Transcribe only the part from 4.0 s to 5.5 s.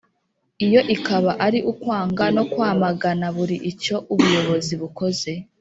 ubuyobozi bukoze